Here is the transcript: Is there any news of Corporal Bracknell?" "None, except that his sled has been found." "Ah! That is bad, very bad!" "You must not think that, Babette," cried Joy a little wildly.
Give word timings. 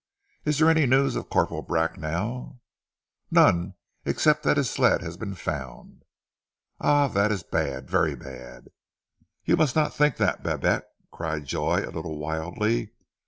Is 0.45 0.57
there 0.57 0.67
any 0.67 0.87
news 0.87 1.15
of 1.15 1.29
Corporal 1.29 1.61
Bracknell?" 1.61 2.59
"None, 3.29 3.75
except 4.03 4.41
that 4.41 4.57
his 4.57 4.67
sled 4.67 5.03
has 5.03 5.15
been 5.15 5.35
found." 5.35 6.05
"Ah! 6.79 7.07
That 7.07 7.31
is 7.31 7.43
bad, 7.43 7.87
very 7.87 8.15
bad!" 8.15 8.69
"You 9.45 9.55
must 9.57 9.75
not 9.75 9.93
think 9.93 10.17
that, 10.17 10.41
Babette," 10.41 10.87
cried 11.11 11.45
Joy 11.45 11.81
a 11.85 11.93
little 11.93 12.17
wildly. 12.17 12.93